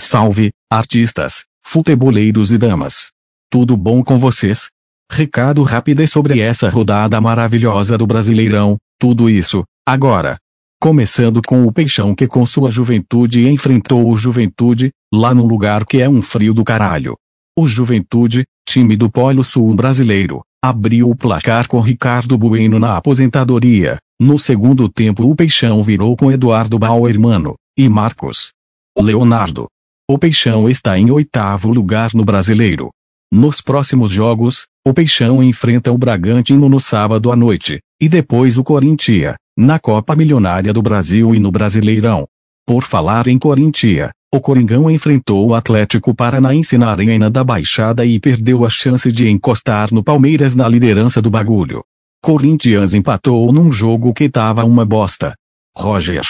[0.00, 3.12] Salve, artistas, futeboleiros e damas.
[3.48, 4.68] Tudo bom com vocês?
[5.10, 10.36] Recado rápido sobre essa rodada maravilhosa do Brasileirão, tudo isso, agora.
[10.80, 16.02] Começando com o Peixão que com sua juventude enfrentou o Juventude, lá no lugar que
[16.02, 17.16] é um frio do caralho.
[17.56, 23.98] O Juventude, time do Polo Sul brasileiro, abriu o placar com Ricardo Bueno na aposentadoria.
[24.20, 28.52] No segundo tempo o Peixão virou com Eduardo Bauermano e Marcos
[28.98, 29.68] Leonardo.
[30.06, 32.90] O Peixão está em oitavo lugar no Brasileiro.
[33.32, 38.62] Nos próximos jogos, o Peixão enfrenta o Bragantino no sábado à noite, e depois o
[38.62, 42.26] Corinthians, na Copa Milionária do Brasil e no Brasileirão.
[42.66, 48.20] Por falar em Corinthians, o Coringão enfrentou o Atlético Paranaense na Arena da Baixada e
[48.20, 51.82] perdeu a chance de encostar no Palmeiras na liderança do bagulho.
[52.22, 55.34] Corinthians empatou num jogo que tava uma bosta.
[55.74, 56.26] Roger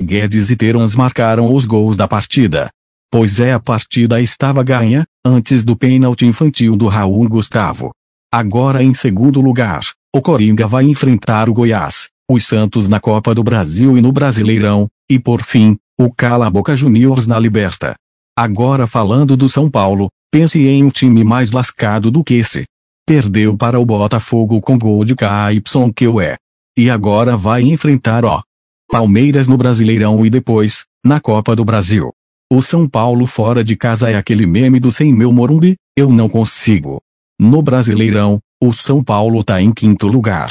[0.00, 2.70] Guedes e Terans marcaram os gols da partida.
[3.10, 7.92] Pois é a partida estava ganha, antes do pênalti infantil do Raul Gustavo.
[8.30, 9.80] Agora em segundo lugar,
[10.14, 14.86] o Coringa vai enfrentar o Goiás, os Santos na Copa do Brasil e no Brasileirão,
[15.10, 17.96] e por fim, o Cala Boca Juniors na Liberta.
[18.36, 22.66] Agora falando do São Paulo, pense em um time mais lascado do que esse.
[23.06, 26.36] Perdeu para o Botafogo com gol de KYQE.
[26.76, 28.42] E agora vai enfrentar o
[28.90, 32.12] Palmeiras no Brasileirão e depois, na Copa do Brasil.
[32.50, 36.30] O São Paulo fora de casa é aquele meme do sem meu Morumbi, eu não
[36.30, 36.98] consigo.
[37.38, 40.50] No Brasileirão, o São Paulo tá em quinto lugar.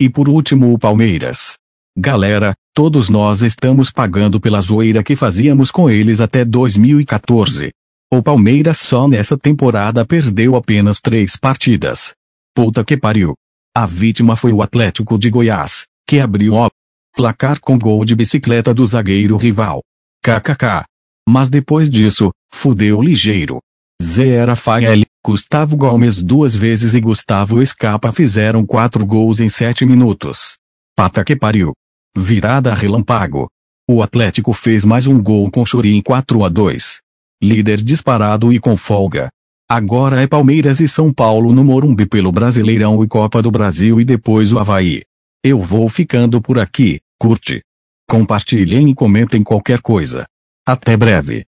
[0.00, 1.58] E por último o Palmeiras.
[1.94, 7.72] Galera, todos nós estamos pagando pela zoeira que fazíamos com eles até 2014.
[8.10, 12.14] O Palmeiras só nessa temporada perdeu apenas três partidas.
[12.54, 13.34] Puta que pariu.
[13.76, 16.70] A vítima foi o Atlético de Goiás, que abriu o
[17.14, 19.82] placar com gol de bicicleta do zagueiro rival.
[20.22, 20.86] KKK.
[21.28, 23.60] Mas depois disso, fudeu ligeiro.
[24.02, 30.58] Zé Rafael, Gustavo Gomes duas vezes e Gustavo Escapa fizeram quatro gols em sete minutos.
[30.94, 31.72] Pata que pariu.
[32.16, 33.48] Virada relâmpago.
[33.88, 37.00] O Atlético fez mais um gol com Churi em 4 a 2.
[37.42, 39.30] Líder disparado e com folga.
[39.68, 44.04] Agora é Palmeiras e São Paulo no Morumbi pelo Brasileirão e Copa do Brasil e
[44.04, 45.02] depois o Havaí.
[45.42, 47.62] Eu vou ficando por aqui, curte.
[48.08, 50.26] Compartilhem e comentem qualquer coisa.
[50.66, 51.46] Até breve.